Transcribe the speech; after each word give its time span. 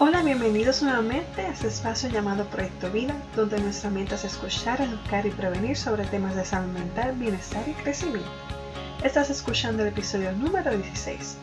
Hola, 0.00 0.22
bienvenidos 0.22 0.80
nuevamente 0.80 1.40
a 1.40 1.48
este 1.48 1.66
espacio 1.66 2.08
llamado 2.08 2.44
Proyecto 2.44 2.88
Vida, 2.88 3.16
donde 3.34 3.58
nuestra 3.58 3.90
meta 3.90 4.14
es 4.14 4.22
escuchar, 4.22 4.80
educar 4.80 5.26
y 5.26 5.30
prevenir 5.30 5.76
sobre 5.76 6.04
temas 6.04 6.36
de 6.36 6.44
salud 6.44 6.72
mental, 6.72 7.16
bienestar 7.16 7.68
y 7.68 7.72
crecimiento. 7.72 8.30
Estás 9.02 9.28
escuchando 9.28 9.82
el 9.82 9.88
episodio 9.88 10.30
número 10.34 10.70
16. 10.70 11.38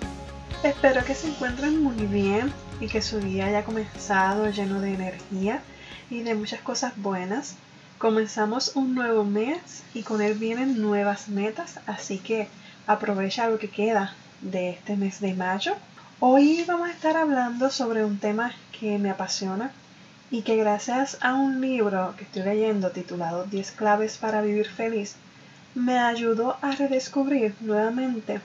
Espero 0.63 1.03
que 1.03 1.15
se 1.15 1.27
encuentren 1.27 1.83
muy 1.83 1.97
bien 2.05 2.53
y 2.79 2.87
que 2.87 3.01
su 3.01 3.19
día 3.19 3.47
haya 3.47 3.65
comenzado 3.65 4.49
lleno 4.49 4.79
de 4.79 4.93
energía 4.93 5.61
y 6.09 6.21
de 6.21 6.33
muchas 6.33 6.61
cosas 6.61 6.93
buenas. 6.95 7.57
Comenzamos 7.97 8.77
un 8.77 8.95
nuevo 8.95 9.25
mes 9.25 9.83
y 9.93 10.03
con 10.03 10.21
él 10.21 10.35
vienen 10.35 10.81
nuevas 10.81 11.27
metas, 11.27 11.81
así 11.87 12.19
que 12.19 12.47
aprovecha 12.87 13.49
lo 13.49 13.59
que 13.59 13.69
queda 13.69 14.15
de 14.39 14.69
este 14.69 14.95
mes 14.95 15.19
de 15.19 15.33
mayo. 15.33 15.75
Hoy 16.21 16.63
vamos 16.65 16.87
a 16.87 16.93
estar 16.93 17.17
hablando 17.17 17.69
sobre 17.69 18.05
un 18.05 18.19
tema 18.19 18.53
que 18.79 18.97
me 18.97 19.09
apasiona 19.09 19.71
y 20.31 20.43
que 20.43 20.55
gracias 20.55 21.17
a 21.19 21.33
un 21.33 21.59
libro 21.59 22.13
que 22.17 22.23
estoy 22.23 22.43
leyendo 22.43 22.91
titulado 22.91 23.43
10 23.43 23.71
claves 23.73 24.17
para 24.17 24.41
vivir 24.41 24.65
feliz, 24.65 25.17
me 25.75 25.99
ayudó 25.99 26.55
a 26.61 26.71
redescubrir 26.71 27.53
nuevamente 27.59 28.39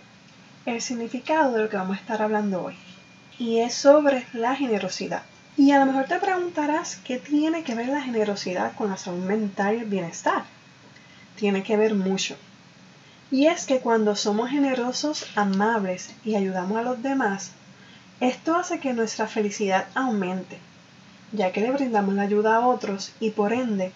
el 0.66 0.82
significado 0.82 1.52
de 1.52 1.62
lo 1.62 1.68
que 1.68 1.76
vamos 1.76 1.96
a 1.96 2.00
estar 2.00 2.20
hablando 2.20 2.64
hoy. 2.64 2.74
Y 3.38 3.60
es 3.60 3.72
sobre 3.72 4.26
la 4.32 4.56
generosidad. 4.56 5.22
Y 5.56 5.70
a 5.70 5.78
lo 5.78 5.86
mejor 5.86 6.06
te 6.06 6.18
preguntarás 6.18 6.96
qué 6.96 7.18
tiene 7.18 7.62
que 7.62 7.76
ver 7.76 7.88
la 7.88 8.02
generosidad 8.02 8.74
con 8.74 8.90
la 8.90 8.96
salud 8.96 9.24
mental 9.24 9.76
y 9.76 9.78
el 9.78 9.84
bienestar. 9.84 10.42
Tiene 11.36 11.62
que 11.62 11.76
ver 11.76 11.94
mucho. 11.94 12.34
Y 13.30 13.46
es 13.46 13.64
que 13.64 13.78
cuando 13.78 14.16
somos 14.16 14.50
generosos, 14.50 15.26
amables 15.36 16.10
y 16.24 16.34
ayudamos 16.34 16.76
a 16.76 16.82
los 16.82 17.00
demás, 17.00 17.52
esto 18.20 18.54
hace 18.54 18.80
que 18.80 18.92
nuestra 18.92 19.26
felicidad 19.26 19.86
aumente, 19.94 20.58
ya 21.32 21.52
que 21.52 21.62
le 21.62 21.70
brindamos 21.70 22.14
la 22.14 22.22
ayuda 22.22 22.56
a 22.56 22.66
otros 22.66 23.12
y 23.18 23.30
por 23.30 23.54
ende, 23.54 23.92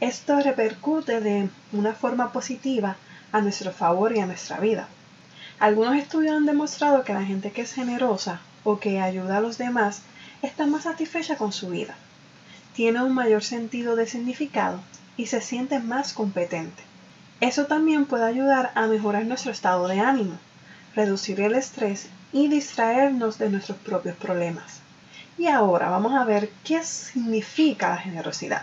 esto 0.00 0.40
repercute 0.40 1.20
de 1.20 1.48
una 1.72 1.94
forma 1.94 2.32
positiva 2.32 2.96
a 3.30 3.40
nuestro 3.40 3.70
favor 3.70 4.16
y 4.16 4.20
a 4.20 4.26
nuestra 4.26 4.58
vida. 4.58 4.88
Algunos 5.60 5.96
estudios 5.96 6.36
han 6.36 6.46
demostrado 6.46 7.04
que 7.04 7.14
la 7.14 7.24
gente 7.24 7.52
que 7.52 7.62
es 7.62 7.72
generosa 7.72 8.40
o 8.64 8.80
que 8.80 9.00
ayuda 9.00 9.36
a 9.36 9.40
los 9.40 9.58
demás 9.58 10.02
está 10.42 10.66
más 10.66 10.82
satisfecha 10.84 11.36
con 11.36 11.52
su 11.52 11.70
vida, 11.70 11.94
tiene 12.74 13.02
un 13.02 13.14
mayor 13.14 13.44
sentido 13.44 13.94
de 13.94 14.06
significado 14.06 14.80
y 15.16 15.26
se 15.26 15.40
siente 15.40 15.78
más 15.78 16.12
competente. 16.12 16.82
Eso 17.40 17.66
también 17.66 18.06
puede 18.06 18.24
ayudar 18.24 18.72
a 18.74 18.86
mejorar 18.86 19.24
nuestro 19.24 19.52
estado 19.52 19.86
de 19.86 20.00
ánimo, 20.00 20.36
reducir 20.94 21.40
el 21.40 21.54
estrés 21.54 22.08
y 22.32 22.48
distraernos 22.48 23.38
de 23.38 23.50
nuestros 23.50 23.78
propios 23.78 24.16
problemas. 24.16 24.80
Y 25.36 25.46
ahora 25.46 25.88
vamos 25.88 26.14
a 26.14 26.24
ver 26.24 26.50
qué 26.64 26.82
significa 26.82 27.90
la 27.90 27.98
generosidad. 27.98 28.62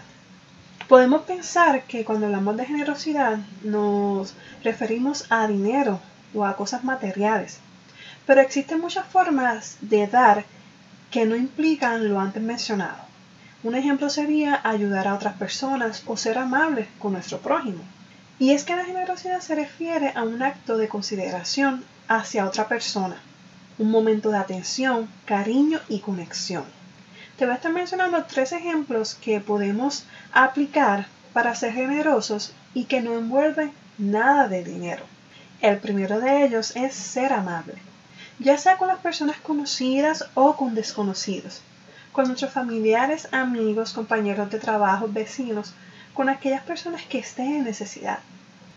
Podemos 0.88 1.24
pensar 1.24 1.84
que 1.84 2.06
cuando 2.06 2.28
hablamos 2.28 2.58
de 2.58 2.66
generosidad 2.66 3.40
nos 3.64 4.34
referimos 4.64 5.26
a 5.30 5.48
dinero 5.48 6.00
o 6.34 6.46
a 6.46 6.56
cosas 6.56 6.84
materiales, 6.84 7.60
pero 8.26 8.42
existen 8.42 8.82
muchas 8.82 9.08
formas 9.08 9.78
de 9.82 10.06
dar 10.08 10.46
que 11.10 11.26
no 11.26 11.36
implican 11.36 12.10
lo 12.10 12.20
antes 12.20 12.44
mencionado. 12.44 13.06
Un 13.64 13.74
ejemplo 13.74 14.10
sería 14.10 14.62
ayudar 14.64 15.08
a 15.08 15.16
otras 15.16 15.36
personas 15.36 16.04
o 16.06 16.18
ser 16.18 16.38
amables 16.38 16.88
con 17.00 17.14
nuestro 17.14 17.40
prójimo. 17.40 17.84
Y 18.38 18.52
es 18.52 18.64
que 18.64 18.76
la 18.76 18.86
generosidad 18.86 19.40
se 19.40 19.56
refiere 19.56 20.12
a 20.14 20.24
un 20.24 20.44
acto 20.44 20.78
de 20.78 20.88
consideración 20.88 21.84
hacia 22.08 22.46
otra 22.46 22.68
persona, 22.68 23.16
un 23.78 23.92
momento 23.92 24.32
de 24.32 24.38
atención, 24.38 25.10
cariño 25.26 25.80
y 25.90 26.00
conexión. 26.00 26.66
Te 27.38 27.46
voy 27.46 27.54
a 27.54 27.56
estar 27.56 27.72
mencionando 27.72 28.24
tres 28.24 28.52
ejemplos 28.52 29.16
que 29.16 29.40
podemos 29.40 30.06
aplicar 30.32 31.08
para 31.34 31.56
ser 31.56 31.74
generosos 31.74 32.54
y 32.74 32.86
que 32.86 33.02
no 33.02 33.18
envuelven 33.18 33.72
nada 33.98 34.48
de 34.48 34.64
dinero. 34.64 35.04
El 35.62 35.78
primero 35.80 36.20
de 36.20 36.46
ellos 36.46 36.76
es 36.76 36.94
ser 36.94 37.34
amable 37.34 37.76
ya 38.40 38.58
sea 38.58 38.78
con 38.78 38.88
las 38.88 39.00
personas 39.00 39.38
conocidas 39.38 40.26
o 40.34 40.56
con 40.56 40.76
desconocidos, 40.76 41.62
con 42.12 42.28
nuestros 42.28 42.52
familiares, 42.52 43.28
amigos, 43.32 43.94
compañeros 43.94 44.50
de 44.52 44.60
trabajo, 44.60 45.08
vecinos, 45.08 45.74
con 46.14 46.30
aquellas 46.30 46.64
personas 46.64 47.04
que 47.04 47.20
estén 47.20 47.56
en 47.56 47.64
necesidad. 47.64 48.20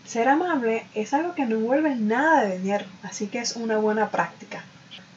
Ser 0.05 0.27
amable 0.27 0.85
es 0.95 1.13
algo 1.13 1.35
que 1.35 1.45
no 1.45 1.57
envuelve 1.57 1.95
nada 1.95 2.43
de 2.43 2.57
dinero, 2.57 2.85
así 3.03 3.27
que 3.27 3.39
es 3.39 3.55
una 3.55 3.77
buena 3.77 4.09
práctica. 4.09 4.63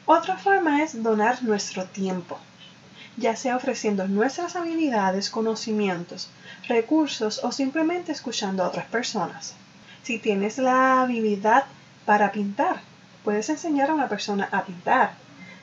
Otra 0.05 0.35
forma 0.35 0.83
es 0.83 1.01
donar 1.01 1.43
nuestro 1.43 1.85
tiempo, 1.85 2.37
ya 3.15 3.37
sea 3.37 3.55
ofreciendo 3.55 4.05
nuestras 4.05 4.57
habilidades, 4.57 5.29
conocimientos, 5.29 6.29
recursos 6.67 7.41
o 7.41 7.53
simplemente 7.53 8.11
escuchando 8.11 8.63
a 8.63 8.67
otras 8.67 8.85
personas. 8.87 9.55
Si 10.03 10.19
tienes 10.19 10.57
la 10.57 11.01
habilidad 11.03 11.63
para 12.05 12.33
pintar, 12.33 12.81
puedes 13.23 13.47
enseñar 13.47 13.91
a 13.91 13.93
una 13.93 14.09
persona 14.09 14.49
a 14.51 14.65
pintar. 14.65 15.13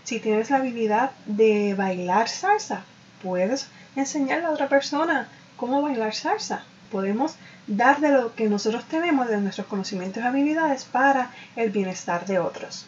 Si 0.05 0.21
tienes 0.21 0.49
la 0.49 0.57
habilidad 0.57 1.11
de 1.27 1.75
bailar 1.75 2.27
salsa, 2.31 2.81
puedes 3.23 3.69
enseñarle 3.95 4.47
a 4.47 4.53
otra 4.53 4.71
persona 4.71 5.29
cómo 5.59 5.83
bailar 5.83 6.15
salsa. 6.15 6.63
Podemos 6.91 7.35
dar 7.67 8.01
de 8.01 8.09
lo 8.09 8.35
que 8.35 8.49
nosotros 8.49 8.85
tenemos, 8.87 9.29
de 9.29 9.37
nuestros 9.37 9.67
conocimientos 9.67 10.23
y 10.23 10.27
habilidades 10.27 10.85
para 10.85 11.31
el 11.57 11.69
bienestar 11.69 12.25
de 12.25 12.39
otros. 12.39 12.87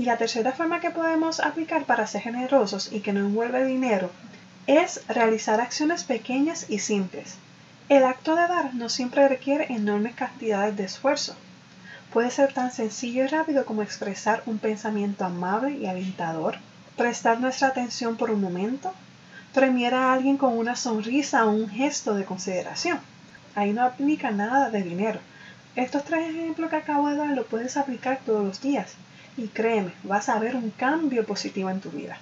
Y 0.00 0.06
la 0.06 0.16
tercera 0.16 0.52
forma 0.52 0.80
que 0.80 0.90
podemos 0.90 1.40
aplicar 1.40 1.84
para 1.84 2.06
ser 2.06 2.22
generosos 2.22 2.90
y 2.90 3.00
que 3.00 3.12
no 3.12 3.20
envuelve 3.20 3.66
dinero 3.66 4.10
es 4.66 5.02
realizar 5.08 5.60
acciones 5.60 6.04
pequeñas 6.04 6.64
y 6.70 6.78
simples. 6.78 7.34
El 7.90 8.04
acto 8.04 8.34
de 8.34 8.48
dar 8.48 8.74
no 8.74 8.88
siempre 8.88 9.28
requiere 9.28 9.70
enormes 9.70 10.14
cantidades 10.14 10.74
de 10.78 10.84
esfuerzo. 10.84 11.36
Puede 12.14 12.30
ser 12.30 12.54
tan 12.54 12.72
sencillo 12.72 13.24
y 13.24 13.26
rápido 13.26 13.66
como 13.66 13.82
expresar 13.82 14.42
un 14.46 14.56
pensamiento 14.56 15.26
amable 15.26 15.72
y 15.72 15.84
alentador, 15.84 16.56
prestar 16.96 17.38
nuestra 17.38 17.68
atención 17.68 18.16
por 18.16 18.30
un 18.30 18.40
momento, 18.40 18.94
premiar 19.52 19.92
a 19.92 20.14
alguien 20.14 20.38
con 20.38 20.56
una 20.56 20.76
sonrisa 20.76 21.44
o 21.44 21.50
un 21.50 21.68
gesto 21.68 22.14
de 22.14 22.24
consideración. 22.24 22.98
Ahí 23.54 23.74
no 23.74 23.82
aplica 23.82 24.30
nada 24.30 24.70
de 24.70 24.82
dinero. 24.82 25.20
Estos 25.76 26.04
tres 26.04 26.30
ejemplos 26.30 26.70
que 26.70 26.76
acabo 26.76 27.10
de 27.10 27.16
dar 27.16 27.36
lo 27.36 27.44
puedes 27.44 27.76
aplicar 27.76 28.20
todos 28.24 28.42
los 28.42 28.62
días 28.62 28.96
y 29.40 29.48
créeme, 29.48 29.92
vas 30.02 30.28
a 30.28 30.38
ver 30.38 30.54
un 30.54 30.70
cambio 30.70 31.24
positivo 31.24 31.70
en 31.70 31.80
tu 31.80 31.90
vida. 31.90 32.18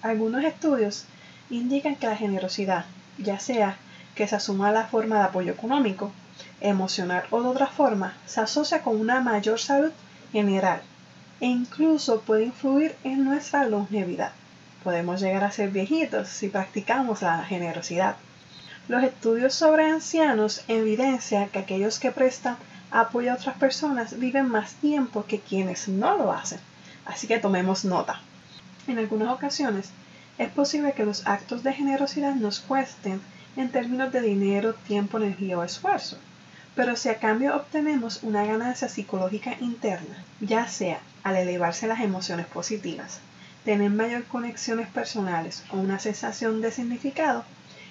Algunos 0.00 0.42
estudios 0.44 1.04
indican 1.50 1.94
que 1.94 2.06
la 2.06 2.16
generosidad, 2.16 2.86
ya 3.18 3.38
sea 3.38 3.76
que 4.14 4.26
se 4.26 4.36
asuma 4.36 4.72
la 4.72 4.86
forma 4.86 5.18
de 5.18 5.24
apoyo 5.24 5.52
económico, 5.52 6.10
emocional 6.62 7.24
o 7.30 7.42
de 7.42 7.48
otra 7.48 7.66
forma, 7.66 8.14
se 8.24 8.40
asocia 8.40 8.80
con 8.80 8.98
una 8.98 9.20
mayor 9.20 9.60
salud 9.60 9.92
general 10.32 10.80
e 11.40 11.46
incluso 11.46 12.22
puede 12.22 12.44
influir 12.44 12.96
en 13.04 13.24
nuestra 13.24 13.66
longevidad. 13.66 14.32
Podemos 14.82 15.20
llegar 15.20 15.44
a 15.44 15.52
ser 15.52 15.68
viejitos 15.68 16.28
si 16.28 16.48
practicamos 16.48 17.20
la 17.20 17.44
generosidad. 17.44 18.16
Los 18.88 19.04
estudios 19.04 19.54
sobre 19.54 19.90
ancianos 19.90 20.64
evidencian 20.68 21.50
que 21.50 21.58
aquellos 21.58 21.98
que 21.98 22.10
prestan 22.10 22.56
apoyo 22.94 23.32
a 23.32 23.34
otras 23.34 23.56
personas 23.56 24.20
viven 24.20 24.48
más 24.48 24.74
tiempo 24.74 25.24
que 25.26 25.40
quienes 25.40 25.88
no 25.88 26.16
lo 26.16 26.32
hacen. 26.32 26.60
Así 27.04 27.26
que 27.26 27.40
tomemos 27.40 27.84
nota. 27.84 28.20
En 28.86 28.98
algunas 28.98 29.30
ocasiones 29.30 29.90
es 30.38 30.48
posible 30.50 30.92
que 30.92 31.04
los 31.04 31.26
actos 31.26 31.64
de 31.64 31.72
generosidad 31.72 32.36
nos 32.36 32.60
cuesten 32.60 33.20
en 33.56 33.70
términos 33.70 34.12
de 34.12 34.20
dinero, 34.20 34.74
tiempo, 34.74 35.18
energía 35.18 35.58
o 35.58 35.64
esfuerzo. 35.64 36.18
Pero 36.76 36.94
si 36.94 37.08
a 37.08 37.18
cambio 37.18 37.56
obtenemos 37.56 38.22
una 38.22 38.44
ganancia 38.44 38.88
psicológica 38.88 39.56
interna, 39.60 40.22
ya 40.40 40.68
sea 40.68 41.00
al 41.24 41.36
elevarse 41.36 41.88
las 41.88 42.00
emociones 42.00 42.46
positivas, 42.46 43.18
tener 43.64 43.90
mayor 43.90 44.24
conexiones 44.24 44.86
personales 44.86 45.64
o 45.70 45.78
una 45.78 45.98
sensación 45.98 46.60
de 46.60 46.70
significado, 46.70 47.44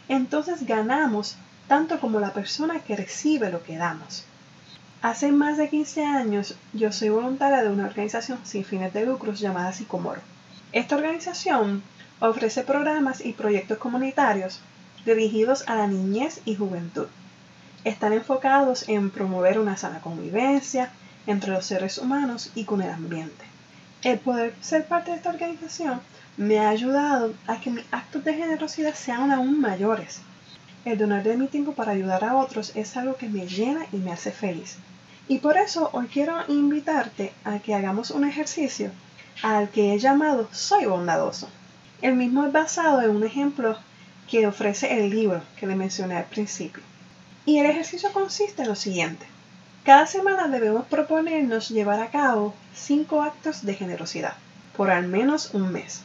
entonces 0.08 0.66
ganamos 0.66 1.36
tanto 1.68 2.00
como 2.00 2.22
la 2.22 2.32
persona 2.32 2.80
que 2.80 2.96
recibe 2.96 3.50
lo 3.50 3.64
que 3.64 3.76
damos. 3.76 4.26
Hace 5.04 5.34
más 5.34 5.58
de 5.58 5.68
15 5.68 6.06
años 6.06 6.56
yo 6.72 6.94
soy 6.94 7.10
voluntaria 7.10 7.62
de 7.62 7.68
una 7.68 7.88
organización 7.88 8.40
sin 8.44 8.64
fines 8.64 8.94
de 8.94 9.06
lucros 9.06 9.42
llamada 9.42 9.74
Sicomoro. 9.74 10.22
Esta 10.72 10.96
organización 10.96 11.84
ofrece 12.22 12.64
programas 12.64 13.20
y 13.20 13.34
proyectos 13.34 13.80
comunitarios 13.80 14.62
dirigidos 15.06 15.68
a 15.68 15.76
la 15.76 15.88
niñez 15.88 16.40
y 16.46 16.56
juventud. 16.56 17.08
Están 17.84 18.14
enfocados 18.14 18.88
en 18.88 19.10
promover 19.10 19.60
una 19.60 19.76
sana 19.76 20.00
convivencia 20.00 20.90
entre 21.28 21.52
los 21.52 21.66
seres 21.66 21.98
humanos 21.98 22.54
y 22.56 22.64
con 22.64 22.82
el 22.82 22.90
ambiente. 22.90 23.44
El 24.04 24.20
poder 24.20 24.56
ser 24.62 24.86
parte 24.88 25.12
de 25.12 25.18
esta 25.18 25.32
organización 25.32 26.00
me 26.38 26.60
ha 26.60 26.70
ayudado 26.70 27.34
a 27.46 27.60
que 27.60 27.72
mis 27.72 27.84
actos 27.92 28.24
de 28.24 28.36
generosidad 28.36 28.96
sean 28.96 29.34
aún 29.34 29.60
mayores. 29.60 30.22
El 30.86 30.98
donar 30.98 31.24
de 31.24 31.36
mi 31.36 31.48
tiempo 31.48 31.74
para 31.74 31.92
ayudar 31.92 32.24
a 32.24 32.38
otros 32.38 32.72
es 32.74 32.96
algo 32.96 33.18
que 33.18 33.28
me 33.28 33.48
llena 33.48 33.86
y 33.92 33.98
me 33.98 34.14
hace 34.14 34.32
feliz. 34.32 34.78
Y 35.28 35.40
por 35.40 35.58
eso 35.58 35.90
hoy 35.94 36.08
quiero 36.08 36.36
invitarte 36.48 37.34
a 37.46 37.60
que 37.60 37.74
hagamos 37.74 38.12
un 38.12 38.26
ejercicio 38.26 38.92
al 39.42 39.70
que 39.70 39.94
he 39.94 40.00
llamado 40.00 40.50
Soy 40.52 40.86
bondadoso. 40.86 41.50
El 42.02 42.16
mismo 42.16 42.46
es 42.46 42.52
basado 42.52 43.02
en 43.02 43.12
un 43.12 43.24
ejemplo 43.24 43.78
que 44.30 44.48
ofrece 44.48 45.00
el 45.00 45.10
libro 45.10 45.42
que 45.58 45.68
le 45.68 45.76
mencioné 45.76 46.18
al 46.18 46.26
principio. 46.26 46.84
Y 47.46 47.60
el 47.60 47.66
ejercicio 47.66 48.12
consiste 48.12 48.64
en 48.64 48.70
lo 48.70 48.76
siguiente. 48.76 49.26
Cada 49.84 50.08
semana 50.08 50.48
debemos 50.48 50.86
proponernos 50.88 51.70
llevar 51.70 52.02
a 52.02 52.10
cabo 52.10 52.54
cinco 52.74 53.22
actos 53.22 53.66
de 53.66 53.76
generosidad 53.76 54.36
por 54.76 54.90
al 54.90 55.08
menos 55.08 55.54
un 55.54 55.72
mes, 55.72 56.02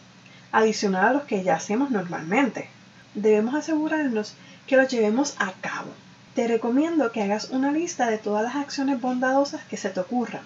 adicional 0.53 1.07
a 1.07 1.13
los 1.13 1.23
que 1.25 1.43
ya 1.43 1.55
hacemos 1.55 1.91
normalmente. 1.91 2.69
Debemos 3.15 3.55
asegurarnos 3.55 4.35
que 4.67 4.77
los 4.77 4.89
llevemos 4.89 5.35
a 5.39 5.53
cabo. 5.53 5.91
Te 6.39 6.47
recomiendo 6.47 7.11
que 7.11 7.21
hagas 7.21 7.51
una 7.51 7.73
lista 7.73 8.09
de 8.09 8.17
todas 8.17 8.45
las 8.45 8.55
acciones 8.55 9.01
bondadosas 9.01 9.65
que 9.65 9.77
se 9.77 9.91
te 9.91 9.99
ocurran, 9.99 10.43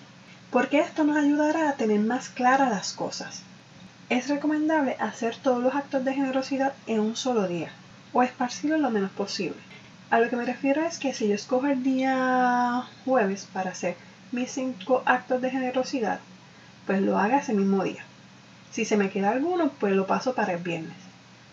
porque 0.51 0.79
esto 0.81 1.05
nos 1.05 1.19
ayudará 1.19 1.69
a 1.69 1.75
tener 1.75 2.01
más 2.01 2.31
claras 2.31 2.71
las 2.71 2.95
cosas. 2.95 3.43
Es 4.09 4.31
recomendable 4.31 4.97
hacer 4.99 5.37
todos 5.37 5.63
los 5.63 5.75
actos 5.75 6.03
de 6.03 6.15
generosidad 6.15 6.73
en 6.87 7.01
un 7.01 7.15
solo 7.15 7.47
día, 7.47 7.69
o 8.15 8.23
esparcirlo 8.23 8.79
lo 8.79 8.89
menos 8.89 9.11
posible. 9.11 9.59
A 10.09 10.19
lo 10.19 10.31
que 10.31 10.37
me 10.37 10.47
refiero 10.47 10.83
es 10.83 10.99
que 10.99 11.13
si 11.13 11.29
yo 11.29 11.35
escojo 11.35 11.67
el 11.67 11.83
día 11.83 12.85
jueves 13.05 13.47
para 13.53 13.73
hacer 13.73 13.95
mis 14.31 14.51
cinco 14.51 15.03
actos 15.05 15.43
de 15.43 15.51
generosidad, 15.51 16.21
pues 16.87 17.03
lo 17.03 17.19
haga 17.19 17.41
ese 17.41 17.53
mismo 17.53 17.85
día. 17.85 18.03
Si 18.71 18.87
se 18.87 18.97
me 18.97 19.11
queda 19.11 19.29
alguno, 19.29 19.71
pues 19.79 19.95
lo 19.95 20.07
paso 20.07 20.35
para 20.35 20.55
el 20.55 20.63
viernes. 20.63 20.97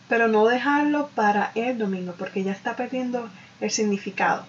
Pero 0.07 0.29
no 0.29 0.47
dejarlo 0.47 1.09
para 1.09 1.51
el 1.55 1.77
domingo, 1.77 2.15
porque 2.17 2.45
ya 2.45 2.53
está 2.53 2.77
perdiendo 2.77 3.29
el 3.61 3.71
significado. 3.71 4.45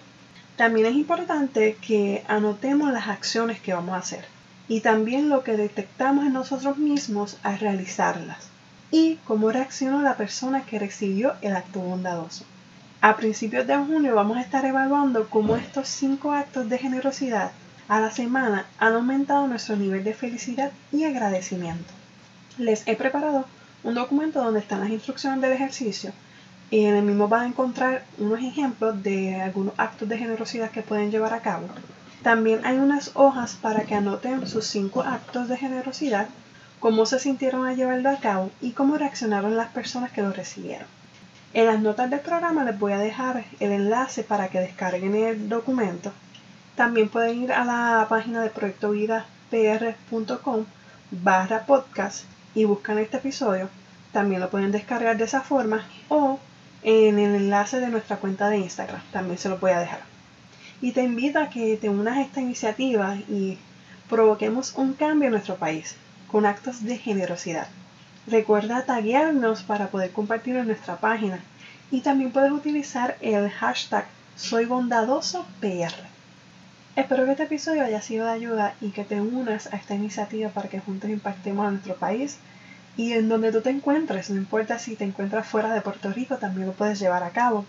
También 0.55 0.85
es 0.87 0.95
importante 0.95 1.77
que 1.81 2.23
anotemos 2.27 2.91
las 2.91 3.07
acciones 3.07 3.59
que 3.59 3.73
vamos 3.73 3.95
a 3.95 3.99
hacer 3.99 4.25
y 4.67 4.81
también 4.81 5.29
lo 5.29 5.43
que 5.43 5.57
detectamos 5.57 6.25
en 6.25 6.33
nosotros 6.33 6.77
mismos 6.77 7.37
al 7.43 7.59
realizarlas 7.59 8.49
y 8.91 9.17
cómo 9.25 9.51
reaccionó 9.51 10.01
la 10.01 10.17
persona 10.17 10.63
que 10.65 10.79
recibió 10.79 11.33
el 11.41 11.55
acto 11.55 11.79
bondadoso. 11.79 12.45
A 13.01 13.15
principios 13.15 13.65
de 13.65 13.75
junio 13.77 14.13
vamos 14.13 14.37
a 14.37 14.41
estar 14.41 14.63
evaluando 14.65 15.29
cómo 15.29 15.55
estos 15.55 15.87
cinco 15.87 16.33
actos 16.33 16.69
de 16.69 16.77
generosidad 16.77 17.51
a 17.87 17.99
la 17.99 18.11
semana 18.11 18.65
han 18.77 18.93
aumentado 18.93 19.47
nuestro 19.47 19.75
nivel 19.75 20.03
de 20.03 20.13
felicidad 20.13 20.71
y 20.91 21.05
agradecimiento. 21.05 21.91
Les 22.57 22.87
he 22.87 22.95
preparado 22.95 23.45
un 23.83 23.95
documento 23.95 24.43
donde 24.43 24.59
están 24.59 24.81
las 24.81 24.91
instrucciones 24.91 25.41
del 25.41 25.53
ejercicio 25.53 26.13
y 26.71 26.85
en 26.85 26.95
el 26.95 27.03
mismo 27.03 27.27
van 27.27 27.41
a 27.41 27.47
encontrar 27.47 28.05
unos 28.17 28.39
ejemplos 28.39 29.03
de 29.03 29.39
algunos 29.39 29.75
actos 29.77 30.09
de 30.09 30.17
generosidad 30.17 30.71
que 30.71 30.81
pueden 30.81 31.11
llevar 31.11 31.33
a 31.33 31.41
cabo 31.41 31.67
también 32.21 32.63
hay 32.65 32.77
unas 32.77 33.11
hojas 33.15 33.57
para 33.59 33.85
que 33.85 33.95
anoten 33.95 34.47
sus 34.47 34.67
cinco 34.67 35.01
actos 35.01 35.47
de 35.47 35.57
generosidad, 35.57 36.27
cómo 36.79 37.07
se 37.07 37.17
sintieron 37.19 37.65
al 37.65 37.75
llevarlo 37.75 38.11
a 38.11 38.19
cabo 38.19 38.51
y 38.61 38.73
cómo 38.73 38.95
reaccionaron 38.97 39.57
las 39.57 39.69
personas 39.69 40.11
que 40.11 40.21
lo 40.21 40.31
recibieron. 40.31 40.85
En 41.53 41.65
las 41.65 41.79
notas 41.79 42.11
del 42.11 42.19
programa 42.19 42.63
les 42.63 42.77
voy 42.77 42.93
a 42.93 42.99
dejar 42.99 43.45
el 43.59 43.71
enlace 43.71 44.23
para 44.23 44.49
que 44.49 44.59
descarguen 44.59 45.15
el 45.15 45.49
documento. 45.49 46.13
También 46.75 47.09
pueden 47.09 47.41
ir 47.41 47.51
a 47.51 47.65
la 47.65 48.05
página 48.07 48.43
de 48.43 48.51
proyectovidapr.com 48.51 50.65
barra 51.09 51.65
podcast 51.65 52.25
y 52.53 52.65
buscan 52.65 52.99
este 52.99 53.17
episodio. 53.17 53.67
También 54.13 54.41
lo 54.41 54.51
pueden 54.51 54.71
descargar 54.71 55.17
de 55.17 55.23
esa 55.23 55.41
forma 55.41 55.87
o 56.07 56.37
en 56.83 57.19
el 57.19 57.35
enlace 57.35 57.79
de 57.79 57.89
nuestra 57.89 58.17
cuenta 58.17 58.49
de 58.49 58.57
Instagram. 58.57 59.01
También 59.11 59.37
se 59.37 59.49
lo 59.49 59.57
voy 59.57 59.71
a 59.71 59.79
dejar 59.79 60.11
y 60.81 60.91
te 60.93 61.03
invito 61.03 61.39
a 61.39 61.49
que 61.49 61.77
te 61.77 61.89
unas 61.89 62.17
a 62.17 62.21
esta 62.21 62.41
iniciativa 62.41 63.15
y 63.15 63.57
provoquemos 64.09 64.73
un 64.75 64.93
cambio 64.93 65.27
en 65.27 65.33
nuestro 65.33 65.55
país 65.55 65.95
con 66.27 66.45
actos 66.45 66.83
de 66.83 66.97
generosidad. 66.97 67.67
Recuerda 68.27 68.85
taguearnos 68.85 69.63
para 69.63 69.87
poder 69.87 70.11
compartir 70.11 70.55
en 70.55 70.67
nuestra 70.67 70.97
página 70.97 71.39
y 71.91 72.01
también 72.01 72.31
puedes 72.31 72.51
utilizar 72.51 73.17
el 73.21 73.49
hashtag 73.49 74.05
Soy 74.35 74.65
Bondadoso 74.65 75.45
PR. 75.59 75.93
Espero 76.95 77.25
que 77.25 77.31
este 77.31 77.43
episodio 77.43 77.83
haya 77.83 78.01
sido 78.01 78.25
de 78.25 78.31
ayuda 78.31 78.73
y 78.81 78.89
que 78.89 79.03
te 79.03 79.21
unas 79.21 79.71
a 79.71 79.77
esta 79.77 79.95
iniciativa 79.95 80.49
para 80.49 80.69
que 80.69 80.79
juntos 80.79 81.09
impactemos 81.09 81.65
a 81.65 81.71
nuestro 81.71 81.95
país 81.95 82.37
y 82.97 83.13
en 83.13 83.29
donde 83.29 83.51
tú 83.51 83.61
te 83.61 83.69
encuentres, 83.69 84.29
no 84.29 84.37
importa 84.37 84.79
si 84.79 84.95
te 84.95 85.03
encuentras 85.03 85.47
fuera 85.47 85.73
de 85.73 85.81
Puerto 85.81 86.11
Rico, 86.11 86.37
también 86.37 86.67
lo 86.67 86.73
puedes 86.73 86.99
llevar 86.99 87.23
a 87.23 87.31
cabo. 87.31 87.65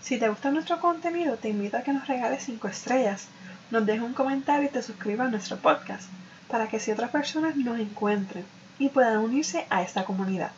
Si 0.00 0.18
te 0.18 0.28
gusta 0.28 0.50
nuestro 0.50 0.80
contenido, 0.80 1.36
te 1.36 1.48
invito 1.48 1.76
a 1.76 1.82
que 1.82 1.92
nos 1.92 2.06
regales 2.06 2.44
5 2.44 2.68
estrellas, 2.68 3.28
nos 3.70 3.84
dejes 3.84 4.02
un 4.02 4.14
comentario 4.14 4.68
y 4.68 4.72
te 4.72 4.82
suscribas 4.82 5.28
a 5.28 5.30
nuestro 5.30 5.56
podcast, 5.58 6.08
para 6.48 6.68
que 6.68 6.80
si 6.80 6.90
otras 6.90 7.10
personas 7.10 7.56
nos 7.56 7.78
encuentren 7.78 8.44
y 8.78 8.88
puedan 8.88 9.18
unirse 9.18 9.66
a 9.68 9.82
esta 9.82 10.04
comunidad. 10.04 10.52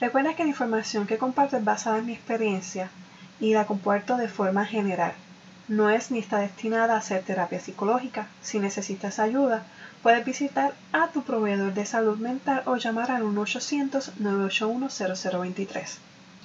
Recuerda 0.00 0.34
que 0.34 0.42
la 0.42 0.50
información 0.50 1.06
que 1.06 1.18
comparto 1.18 1.56
es 1.56 1.64
basada 1.64 1.98
en 1.98 2.06
mi 2.06 2.12
experiencia 2.12 2.90
y 3.40 3.54
la 3.54 3.66
comparto 3.66 4.16
de 4.16 4.28
forma 4.28 4.66
general. 4.66 5.12
No 5.68 5.90
es 5.90 6.10
ni 6.10 6.18
está 6.18 6.38
destinada 6.38 6.94
a 6.94 6.98
hacer 6.98 7.22
terapia 7.22 7.60
psicológica. 7.60 8.26
Si 8.42 8.58
necesitas 8.58 9.20
ayuda, 9.20 9.62
puedes 10.02 10.24
visitar 10.24 10.72
a 10.92 11.08
tu 11.08 11.22
proveedor 11.22 11.74
de 11.74 11.84
salud 11.86 12.18
mental 12.18 12.62
o 12.66 12.76
llamar 12.76 13.12
al 13.12 13.22
1-800-981-0023. 13.22 15.98